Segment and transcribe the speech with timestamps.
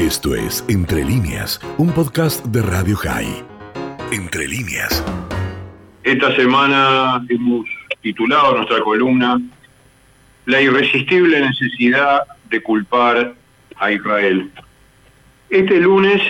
[0.00, 3.44] Esto es Entre líneas, un podcast de Radio High.
[4.10, 5.04] Entre líneas.
[6.02, 7.66] Esta semana hemos
[8.00, 9.38] titulado nuestra columna
[10.46, 13.34] La irresistible necesidad de culpar
[13.76, 14.50] a Israel.
[15.50, 16.22] Este lunes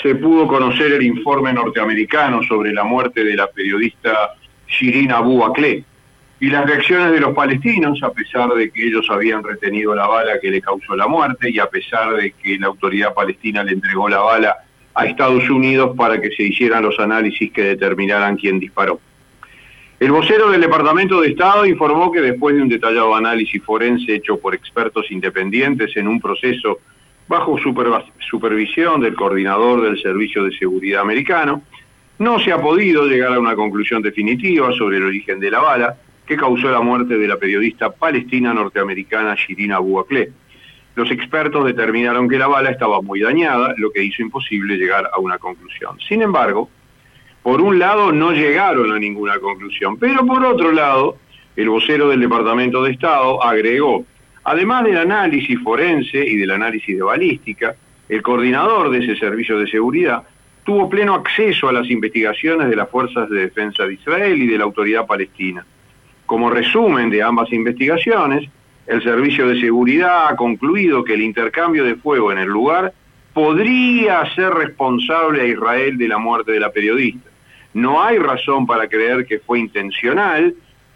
[0.00, 4.34] se pudo conocer el informe norteamericano sobre la muerte de la periodista
[4.68, 5.84] Shirin Abu Akleh
[6.42, 10.40] y las reacciones de los palestinos, a pesar de que ellos habían retenido la bala
[10.40, 14.08] que le causó la muerte y a pesar de que la autoridad palestina le entregó
[14.08, 14.56] la bala
[14.92, 18.98] a Estados Unidos para que se hicieran los análisis que determinaran quién disparó.
[20.00, 24.36] El vocero del Departamento de Estado informó que después de un detallado análisis forense hecho
[24.40, 26.80] por expertos independientes en un proceso
[27.28, 27.56] bajo
[28.18, 31.62] supervisión del coordinador del Servicio de Seguridad americano,
[32.18, 35.96] no se ha podido llegar a una conclusión definitiva sobre el origen de la bala,
[36.26, 40.04] que causó la muerte de la periodista palestina norteamericana Shirin Abu.
[40.94, 45.18] Los expertos determinaron que la bala estaba muy dañada, lo que hizo imposible llegar a
[45.18, 45.98] una conclusión.
[46.06, 46.68] Sin embargo,
[47.42, 51.16] por un lado no llegaron a ninguna conclusión, pero por otro lado,
[51.56, 54.04] el vocero del Departamento de Estado agregó,
[54.44, 57.74] además del análisis forense y del análisis de balística,
[58.08, 60.24] el coordinador de ese servicio de seguridad
[60.64, 64.58] tuvo pleno acceso a las investigaciones de las Fuerzas de Defensa de Israel y de
[64.58, 65.64] la Autoridad Palestina.
[66.32, 68.48] Como resumen de ambas investigaciones,
[68.86, 72.94] el Servicio de Seguridad ha concluido que el intercambio de fuego en el lugar
[73.34, 77.28] podría ser responsable a Israel de la muerte de la periodista.
[77.74, 80.54] No hay razón para creer que fue intencional,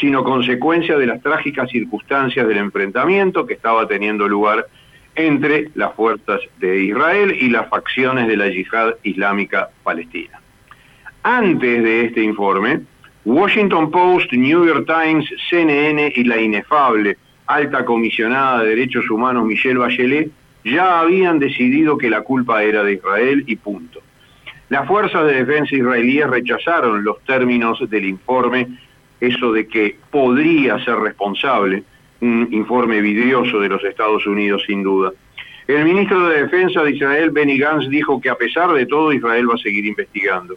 [0.00, 4.66] sino consecuencia de las trágicas circunstancias del enfrentamiento que estaba teniendo lugar
[5.14, 10.40] entre las fuerzas de Israel y las facciones de la yihad islámica palestina.
[11.22, 12.80] Antes de este informe,
[13.28, 19.78] Washington Post, New York Times, CNN y la inefable alta comisionada de derechos humanos Michelle
[19.78, 20.30] Bachelet
[20.64, 24.00] ya habían decidido que la culpa era de Israel y punto.
[24.70, 28.66] Las fuerzas de defensa israelíes rechazaron los términos del informe,
[29.20, 31.82] eso de que podría ser responsable,
[32.22, 35.12] un informe vidrioso de los Estados Unidos sin duda.
[35.66, 39.50] El ministro de Defensa de Israel, Benny Gantz, dijo que a pesar de todo Israel
[39.50, 40.56] va a seguir investigando.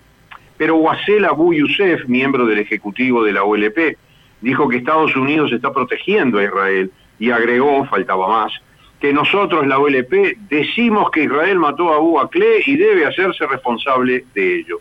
[0.62, 3.98] Pero Wassel Abu Youssef, miembro del Ejecutivo de la OLP,
[4.42, 8.54] dijo que Estados Unidos está protegiendo a Israel y agregó, faltaba más,
[9.00, 14.26] que nosotros, la OLP, decimos que Israel mató a Abu Akleh y debe hacerse responsable
[14.36, 14.78] de ello.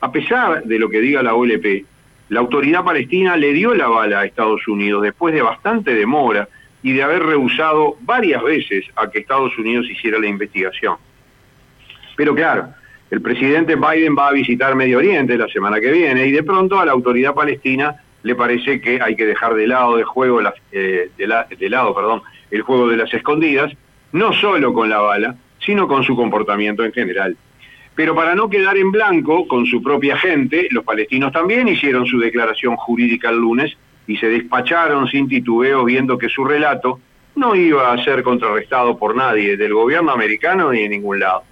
[0.00, 1.84] A pesar de lo que diga la OLP,
[2.28, 6.48] la autoridad palestina le dio la bala a Estados Unidos después de bastante demora
[6.84, 10.98] y de haber rehusado varias veces a que Estados Unidos hiciera la investigación.
[12.14, 12.74] Pero claro,
[13.10, 16.78] el presidente Biden va a visitar Medio Oriente la semana que viene y de pronto
[16.78, 20.40] a la autoridad palestina le parece que hay que dejar de lado juego
[20.72, 21.26] eh, de,
[21.94, 23.72] perdón, el juego de las escondidas,
[24.12, 27.36] no solo con la bala, sino con su comportamiento en general.
[27.94, 32.18] Pero para no quedar en blanco con su propia gente, los palestinos también hicieron su
[32.18, 33.76] declaración jurídica el lunes
[34.06, 37.00] y se despacharon sin titubeo viendo que su relato
[37.34, 41.42] no iba a ser contrarrestado por nadie, del gobierno americano ni de ningún lado.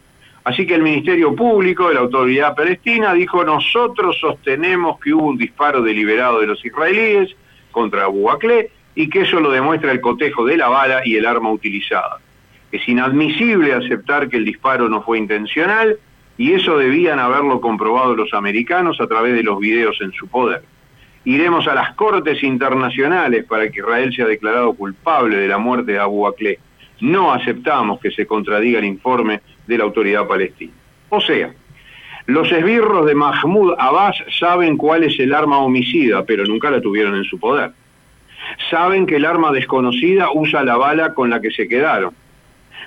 [0.49, 5.37] Así que el Ministerio Público de la Autoridad Palestina dijo, nosotros sostenemos que hubo un
[5.37, 7.37] disparo deliberado de los israelíes
[7.71, 11.27] contra Abu Akleh y que eso lo demuestra el cotejo de la bala y el
[11.27, 12.21] arma utilizada.
[12.73, 15.99] Es inadmisible aceptar que el disparo no fue intencional
[16.39, 20.63] y eso debían haberlo comprobado los americanos a través de los videos en su poder.
[21.27, 25.99] Iremos a las cortes internacionales para que Israel sea declarado culpable de la muerte de
[25.99, 26.59] Abu Akleh.
[27.01, 30.73] No aceptamos que se contradiga el informe de la autoridad palestina.
[31.11, 31.53] O sea,
[32.27, 37.15] los esbirros de Mahmoud Abbas saben cuál es el arma homicida, pero nunca la tuvieron
[37.15, 37.71] en su poder.
[38.71, 42.13] Saben que el arma desconocida usa la bala con la que se quedaron.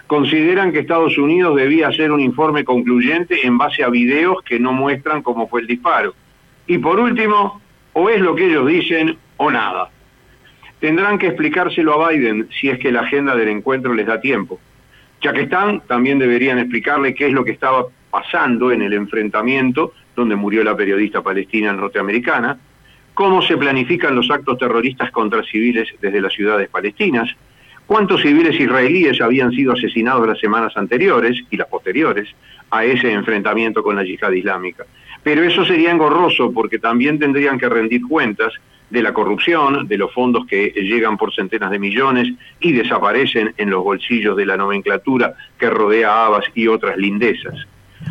[0.08, 4.74] Consideran que Estados Unidos debía hacer un informe concluyente en base a videos que no
[4.74, 6.14] muestran cómo fue el disparo.
[6.68, 7.62] Y por último,
[7.94, 9.90] o es lo que ellos dicen o nada.
[10.80, 14.60] Tendrán que explicárselo a Biden si es que la agenda del encuentro les da tiempo.
[15.22, 19.94] Ya que están, también deberían explicarle qué es lo que estaba pasando en el enfrentamiento
[20.16, 22.58] donde murió la periodista palestina norteamericana,
[23.14, 27.30] cómo se planifican los actos terroristas contra civiles desde las ciudades palestinas,
[27.86, 32.30] cuántos civiles israelíes habían sido asesinados las semanas anteriores y las posteriores
[32.70, 34.86] a ese enfrentamiento con la yihad islámica.
[35.24, 38.54] Pero eso sería engorroso porque también tendrían que rendir cuentas
[38.90, 42.28] de la corrupción, de los fondos que llegan por centenas de millones
[42.60, 47.56] y desaparecen en los bolsillos de la nomenclatura que rodea a Abbas y otras lindezas.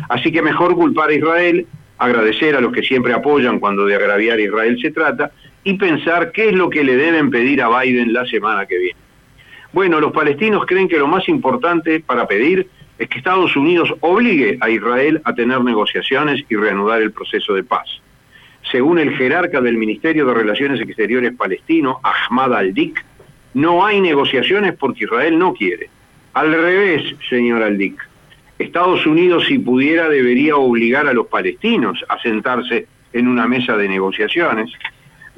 [0.09, 1.67] Así que mejor culpar a Israel,
[1.97, 5.31] agradecer a los que siempre apoyan cuando de agraviar a Israel se trata
[5.63, 8.99] y pensar qué es lo que le deben pedir a Biden la semana que viene.
[9.73, 14.57] Bueno, los palestinos creen que lo más importante para pedir es que Estados Unidos obligue
[14.61, 17.87] a Israel a tener negociaciones y reanudar el proceso de paz.
[18.71, 23.03] Según el jerarca del Ministerio de Relaciones Exteriores palestino, Ahmad al-Dik,
[23.55, 25.89] no hay negociaciones porque Israel no quiere.
[26.33, 28.01] Al revés, señor al-Dik,
[28.59, 33.87] Estados Unidos si pudiera debería obligar a los palestinos a sentarse en una mesa de
[33.87, 34.71] negociaciones.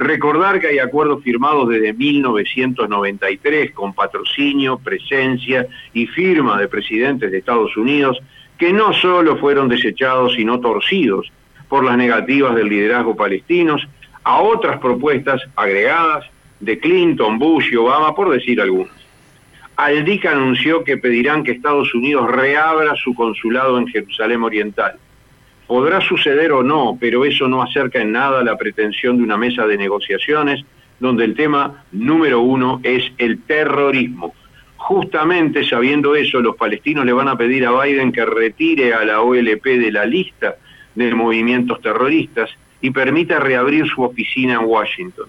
[0.03, 7.37] Recordar que hay acuerdos firmados desde 1993 con patrocinio, presencia y firma de presidentes de
[7.37, 8.19] Estados Unidos
[8.57, 11.31] que no solo fueron desechados sino torcidos
[11.69, 13.87] por las negativas del liderazgo palestinos
[14.25, 16.25] a otras propuestas agregadas
[16.59, 18.91] de Clinton, Bush y Obama, por decir algunas.
[19.77, 24.97] Aldic anunció que pedirán que Estados Unidos reabra su consulado en Jerusalén Oriental.
[25.67, 29.65] Podrá suceder o no, pero eso no acerca en nada la pretensión de una mesa
[29.65, 30.63] de negociaciones
[30.99, 34.33] donde el tema número uno es el terrorismo.
[34.77, 39.21] Justamente sabiendo eso, los palestinos le van a pedir a Biden que retire a la
[39.21, 40.55] OLP de la lista
[40.95, 42.49] de movimientos terroristas
[42.81, 45.27] y permita reabrir su oficina en Washington.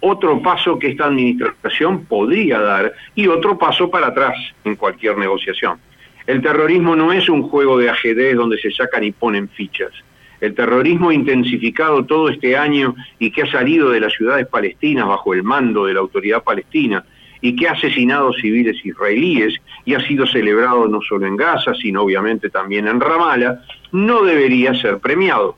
[0.00, 5.78] Otro paso que esta administración podría dar y otro paso para atrás en cualquier negociación.
[6.26, 9.92] El terrorismo no es un juego de ajedrez donde se sacan y ponen fichas.
[10.40, 15.34] El terrorismo intensificado todo este año y que ha salido de las ciudades palestinas bajo
[15.34, 17.04] el mando de la autoridad palestina
[17.42, 22.02] y que ha asesinado civiles israelíes y ha sido celebrado no solo en Gaza, sino
[22.02, 23.60] obviamente también en Ramallah,
[23.92, 25.56] no debería ser premiado.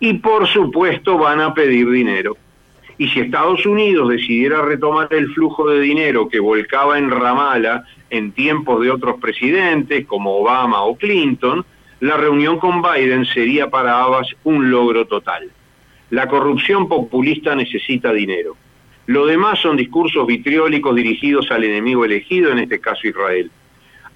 [0.00, 2.36] Y por supuesto van a pedir dinero.
[2.98, 8.32] Y si Estados Unidos decidiera retomar el flujo de dinero que volcaba en Ramallah en
[8.32, 11.64] tiempos de otros presidentes como Obama o Clinton,
[12.00, 15.50] la reunión con Biden sería para Abbas un logro total.
[16.10, 18.56] La corrupción populista necesita dinero.
[19.06, 23.50] Lo demás son discursos vitriólicos dirigidos al enemigo elegido, en este caso Israel.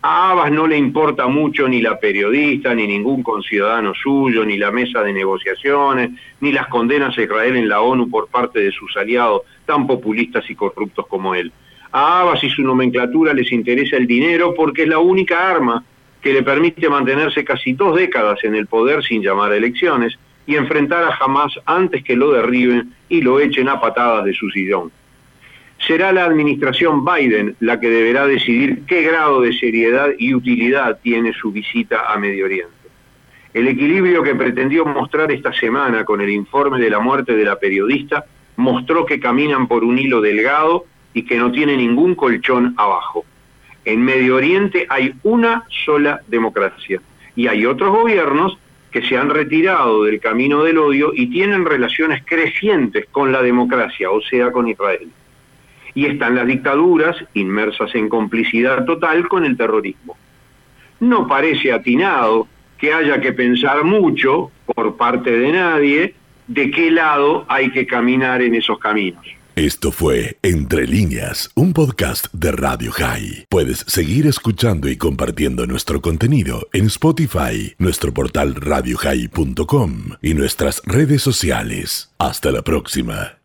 [0.08, 4.70] A Abbas no le importa mucho ni la periodista, ni ningún conciudadano suyo, ni la
[4.70, 8.96] mesa de negociaciones, ni las condenas a Israel en la ONU por parte de sus
[8.96, 11.50] aliados, tan populistas y corruptos como él.
[11.90, 15.82] A Abbas y su nomenclatura les interesa el dinero porque es la única arma
[16.22, 20.16] que le permite mantenerse casi dos décadas en el poder sin llamar a elecciones
[20.46, 24.50] y enfrentar a Hamas antes que lo derriben y lo echen a patadas de su
[24.50, 24.92] sillón.
[25.78, 31.32] Será la administración Biden la que deberá decidir qué grado de seriedad y utilidad tiene
[31.32, 32.74] su visita a Medio Oriente.
[33.54, 37.58] El equilibrio que pretendió mostrar esta semana con el informe de la muerte de la
[37.58, 38.24] periodista
[38.56, 40.84] mostró que caminan por un hilo delgado
[41.14, 43.24] y que no tiene ningún colchón abajo.
[43.84, 47.00] En Medio Oriente hay una sola democracia
[47.34, 48.58] y hay otros gobiernos
[48.90, 54.10] que se han retirado del camino del odio y tienen relaciones crecientes con la democracia,
[54.10, 55.08] o sea, con Israel.
[55.96, 60.16] Y están las dictaduras inmersas en complicidad total con el terrorismo.
[61.00, 62.46] No parece atinado
[62.78, 66.14] que haya que pensar mucho, por parte de nadie,
[66.46, 69.26] de qué lado hay que caminar en esos caminos.
[69.56, 73.46] Esto fue Entre líneas, un podcast de Radio High.
[73.48, 81.22] Puedes seguir escuchando y compartiendo nuestro contenido en Spotify, nuestro portal radiohigh.com y nuestras redes
[81.22, 82.12] sociales.
[82.18, 83.38] Hasta la próxima.